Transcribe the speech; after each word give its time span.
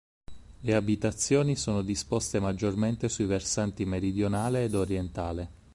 Le 0.61 0.73
abitazioni 0.73 1.55
sono 1.55 1.83
disposte 1.83 2.39
maggiormente 2.39 3.07
sui 3.07 3.25
versanti 3.25 3.85
meridionale 3.85 4.63
ed 4.63 4.73
orientale. 4.73 5.49